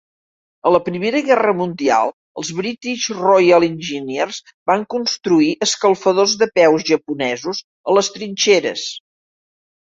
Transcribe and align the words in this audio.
A 0.67 0.69
la 0.75 0.77
Primera 0.85 1.19
Guerra 1.27 1.51
Mundial, 1.59 2.09
els 2.43 2.49
British 2.61 3.03
Royal 3.19 3.67
Engineers 3.69 4.41
van 4.73 4.87
construir 4.95 5.53
"escalfadors 5.69 6.37
de 6.45 6.51
peus 6.59 6.89
japonesos" 6.91 7.65
a 7.89 7.99
les 8.01 8.15
trinxeres. 8.19 8.91